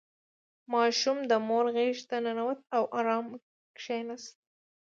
•ماشوم 0.73 1.17
د 1.31 1.31
مور 1.47 1.65
غېږې 1.75 2.03
ته 2.09 2.17
ننوت 2.25 2.59
او 2.75 2.83
آرام 2.99 3.25
کښېناست. 3.77 4.35